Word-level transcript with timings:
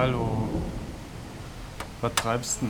Hallo. 0.00 0.48
Was 2.00 2.14
treibst 2.14 2.62
du 2.62 2.66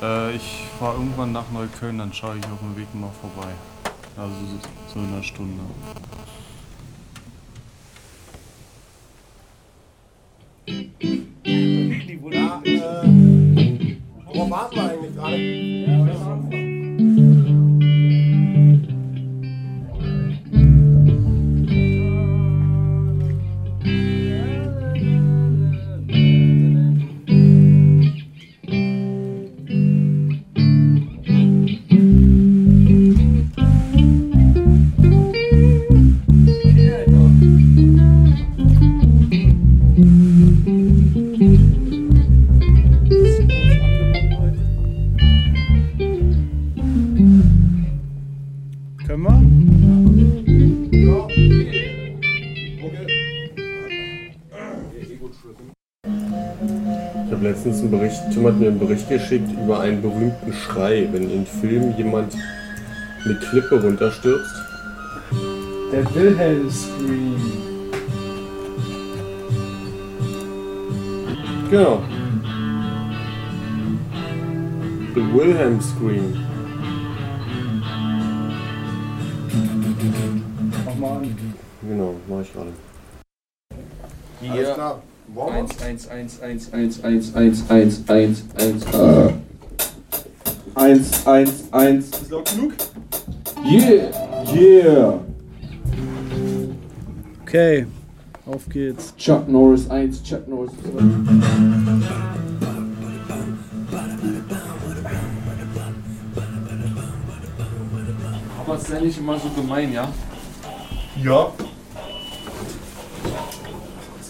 denn? 0.00 0.08
Äh, 0.08 0.34
ich 0.34 0.64
fahre 0.80 0.94
irgendwann 0.94 1.30
nach 1.30 1.48
Neukölln, 1.52 1.98
dann 1.98 2.12
schaue 2.12 2.38
ich 2.38 2.44
auf 2.46 2.58
dem 2.58 2.76
Weg 2.76 2.92
mal 2.92 3.12
vorbei. 3.20 3.52
Also 4.16 4.34
so 4.92 4.98
in 4.98 5.12
einer 5.12 5.22
Stunde. 5.22 5.62
Ja, 12.32 12.60
äh, 12.64 13.96
worauf 14.24 14.50
warten 14.50 14.74
wir 14.74 14.82
eigentlich 14.82 15.14
gerade? 15.14 15.83
Können 49.14 49.22
wir? 49.22 49.54
Ich 57.26 57.32
habe 57.32 57.48
letztens 57.48 57.80
einen 57.80 57.92
Bericht, 57.92 58.20
Tim 58.32 58.46
hat 58.46 58.58
mir 58.58 58.68
einen 58.68 58.80
Bericht 58.80 59.08
geschickt 59.08 59.48
über 59.52 59.78
einen 59.78 60.02
berühmten 60.02 60.52
Schrei, 60.52 61.08
wenn 61.12 61.30
in 61.30 61.46
Filmen 61.46 61.96
jemand 61.96 62.34
eine 63.24 63.34
Klippe 63.36 63.80
runterstürzt. 63.80 64.52
Der 65.92 66.12
Wilhelm 66.12 66.68
Scream. 66.68 67.36
Genau. 71.70 72.02
The 75.14 75.20
Wilhelm 75.20 75.80
Scream. 75.80 76.53
Mach 80.84 80.96
mal 80.96 81.16
an. 81.18 81.36
Genau, 81.82 82.14
mache 82.28 82.42
ich 82.42 82.52
gerade. 82.52 82.72
Alles 84.40 84.52
Hier. 84.52 84.74
klar. 84.74 85.02
Wollen 85.28 85.54
wir? 85.54 85.86
1, 85.86 86.08
1, 86.08 86.40
1, 86.40 86.72
1, 86.72 86.72
1, 86.72 87.04
1, 87.04 87.34
1, 87.34 87.70
1, 87.70 88.04
1, 88.08 88.44
1, 88.56 88.84
äh. 88.92 89.32
1, 90.74 91.26
1, 91.26 91.64
1. 91.72 92.04
Ist 92.10 92.30
laut 92.30 92.50
genug? 92.50 92.72
Yeah! 93.64 94.10
Yeah! 94.52 95.20
Okay, 97.42 97.86
auf 98.46 98.68
geht's. 98.68 99.14
Chuck 99.16 99.48
Norris 99.48 99.88
1, 99.88 100.22
Chuck 100.22 100.46
Norris 100.48 100.72
2. 100.82 101.93
Aber 108.66 108.78
sei 108.78 109.00
nicht 109.00 109.18
immer 109.18 109.38
so 109.38 109.50
gemein, 109.50 109.92
ja? 109.92 110.08
Ja. 111.22 111.52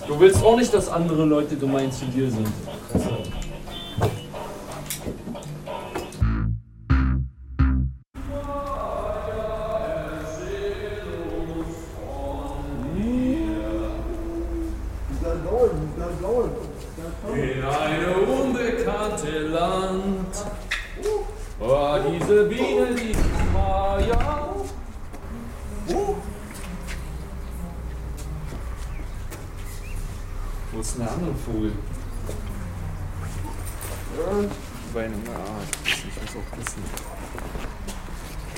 Du 0.08 0.20
willst 0.20 0.42
auch 0.44 0.56
nicht, 0.56 0.74
dass 0.74 0.88
andere 0.88 1.24
Leute 1.24 1.56
gemein 1.56 1.92
zu 1.92 2.04
dir 2.06 2.28
sind. 2.30 2.48
In 17.32 17.64
eine 17.64 18.16
unbekannte 18.16 19.38
Land. 19.48 20.73
Oh, 21.60 21.98
diese 22.10 22.44
Biene, 22.44 22.94
die 22.94 23.14
war 23.54 24.00
ja. 24.00 24.54
Wo 30.72 30.80
ist 30.80 30.94
denn 30.94 31.04
der 31.04 31.12
andere 31.12 31.34
Vogel? 31.34 31.72
Bei 34.92 35.04
einem 35.04 35.22
ah, 35.28 35.60
ich 35.84 36.04
muss 36.04 36.30
auch 36.30 36.56
pissen. 36.56 36.82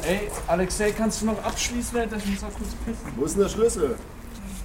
Ey, 0.03 0.31
Alexei, 0.47 0.93
kannst 0.93 1.23
du 1.23 1.27
noch 1.27 1.43
abschließen, 1.45 1.99
Alter? 1.99 2.17
Ich 2.17 2.27
muss 2.27 2.45
auch 2.45 2.55
kurz 2.55 2.75
pissen. 2.85 3.13
Wo 3.17 3.25
ist 3.25 3.35
denn 3.35 3.43
der 3.43 3.49
Schlüssel? 3.51 3.99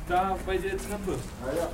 Da 0.07 0.37
bei 0.45 0.57
der 0.57 0.77
Treppe. 0.77 1.15
Ah. 1.43 1.55
Ja, 1.57 1.69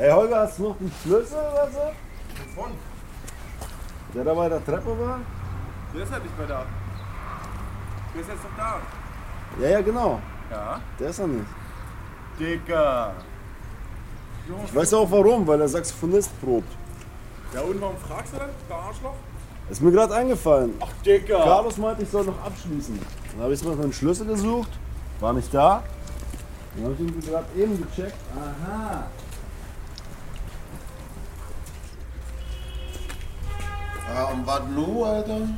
Hey 0.00 0.10
Holger, 0.12 0.40
hast 0.40 0.58
du 0.58 0.62
noch 0.62 0.80
einen 0.80 0.90
Schlüssel 1.02 1.36
oder 1.36 1.68
so? 1.70 2.56
Wovon? 2.56 2.70
Der 4.14 4.24
da 4.24 4.32
bei 4.32 4.48
der 4.48 4.64
Treppe 4.64 4.98
war? 4.98 5.20
Der 5.94 6.02
ist 6.02 6.10
halt 6.10 6.22
nicht 6.22 6.38
mehr 6.38 6.46
da. 6.46 6.64
Der 8.14 8.20
ist 8.22 8.28
jetzt 8.28 8.42
noch 8.42 8.56
da. 8.56 8.80
Ja, 9.60 9.68
ja, 9.68 9.80
genau. 9.82 10.18
Ja. 10.50 10.80
Der 10.98 11.10
ist 11.10 11.18
er 11.18 11.26
nicht. 11.26 11.44
Digga. 12.38 13.12
Ich 14.64 14.74
weiß 14.74 14.94
auch 14.94 15.10
warum, 15.10 15.46
weil 15.46 15.58
der 15.58 15.68
Saxophonist 15.68 16.30
probt. 16.40 16.72
Ja, 17.52 17.60
und 17.60 17.78
warum 17.78 17.98
fragst 17.98 18.32
du 18.32 18.38
dann, 18.38 18.48
der 18.70 18.76
Arschloch? 18.76 19.16
Ist 19.68 19.82
mir 19.82 19.92
gerade 19.92 20.14
eingefallen. 20.14 20.72
Ach, 20.80 20.92
Digga. 21.04 21.44
Carlos 21.44 21.76
meinte, 21.76 22.04
ich 22.04 22.08
soll 22.08 22.24
noch 22.24 22.42
abschließen. 22.42 22.98
Dann 23.32 23.42
habe 23.42 23.52
ich 23.52 23.62
nach 23.62 23.72
einem 23.72 23.92
Schlüssel 23.92 24.26
gesucht, 24.26 24.70
war 25.20 25.34
nicht 25.34 25.52
da. 25.52 25.82
Dann 26.74 26.84
habe 26.84 26.94
ich 26.94 27.00
ihn 27.00 27.20
gerade 27.20 27.44
eben 27.54 27.76
gecheckt. 27.82 28.16
Aha. 28.34 29.04
Ja, 34.20 34.26
und 34.26 34.46
was 34.46 34.60
nu, 34.68 35.02
Alter? 35.02 35.48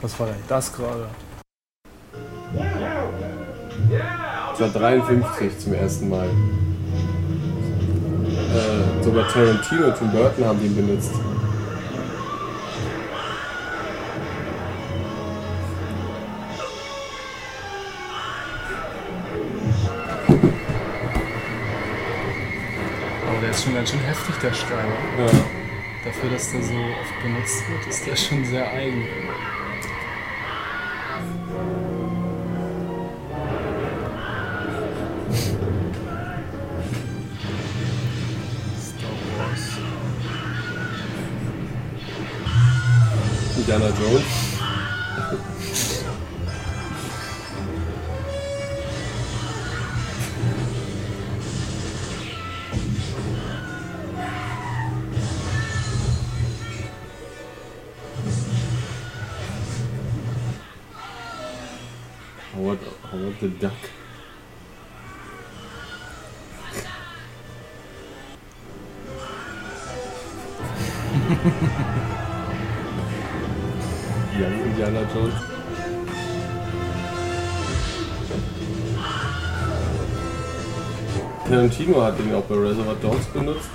Was 0.00 0.18
war 0.18 0.26
denn 0.26 0.36
das 0.48 0.72
gerade? 0.72 1.08
Das 4.50 4.60
war 4.60 4.68
53 4.68 5.58
zum 5.58 5.74
ersten 5.74 6.08
Mal. 6.08 6.28
Äh, 8.52 9.02
sogar 9.02 9.28
Tarantino 9.28 9.86
und 9.86 9.96
Tim 9.96 10.10
Burton 10.10 10.44
haben 10.44 10.60
den 10.60 10.74
benutzt. 10.76 11.12
Aber 23.26 23.40
der 23.40 23.50
ist 23.50 23.64
schon 23.64 23.74
ganz 23.74 23.90
schön 23.90 24.00
heftig, 24.00 24.34
der 24.42 24.52
Schrei. 24.52 24.84
Ja. 25.18 25.61
Dafür, 26.04 26.30
dass 26.30 26.50
der 26.50 26.62
so 26.62 26.74
oft 26.74 27.22
benutzt 27.22 27.62
wird, 27.68 27.86
ist 27.86 28.06
der 28.06 28.16
schon 28.16 28.44
sehr 28.44 28.72
eigen. 28.72 29.06
Indiana 43.56 43.86
Jones. 43.90 44.24
Howard, 62.62 62.78
Howard 63.10 63.34
the 63.40 63.48
Duck. 63.48 63.72
Young 74.38 74.60
Indiana 74.62 75.02
Jones. 75.12 75.34
Tarantino 81.48 82.00
hat 82.00 82.16
den 82.20 82.32
auch 82.32 82.44
bei 82.44 82.54
Reservoir 82.54 82.94
Dogs 83.02 83.26
benutzt. 83.26 83.70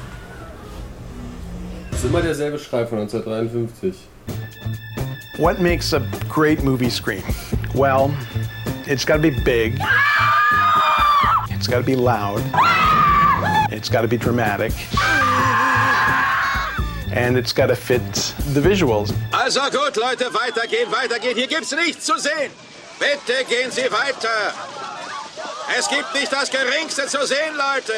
Ist 1.91 2.05
immer 2.05 2.21
derselbe 2.21 2.57
Schrei 2.57 2.85
von 2.85 2.99
1953. 2.99 4.07
What 5.37 5.59
makes 5.59 5.93
a 5.93 5.99
great 6.29 6.63
movie 6.63 6.89
scream? 6.89 7.23
Well, 7.75 8.13
it's 8.89 9.05
got 9.05 9.17
to 9.17 9.21
be 9.21 9.29
big. 9.29 9.79
It's 11.49 11.67
got 11.67 11.77
to 11.77 11.83
be 11.83 11.95
loud. 11.95 12.41
It's 13.71 13.89
got 13.89 14.01
to 14.01 14.07
be 14.07 14.17
dramatic. 14.17 14.73
And 17.11 17.37
it's 17.37 17.51
got 17.51 17.67
to 17.67 17.75
fit 17.75 18.03
the 18.53 18.61
visuals. 18.61 19.13
Also 19.33 19.69
gut, 19.69 19.97
Leute, 19.97 20.29
weitergehen, 20.33 20.91
weitergehen. 20.91 21.35
Hier 21.35 21.47
gibt's 21.47 21.71
nichts 21.71 22.05
zu 22.05 22.17
sehen. 22.17 22.51
Bitte 22.99 23.43
gehen 23.49 23.71
Sie 23.71 23.89
weiter. 23.91 24.53
Es 25.77 25.87
gibt 25.89 26.13
nicht 26.13 26.31
das 26.31 26.49
Geringste 26.49 27.07
zu 27.07 27.25
sehen, 27.25 27.55
Leute. 27.55 27.93